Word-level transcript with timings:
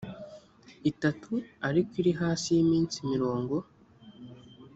itatu 0.91 1.31
ariko 1.67 1.91
iri 2.01 2.11
hasi 2.21 2.47
y’iminsi 2.57 2.97
mirongo 3.11 3.55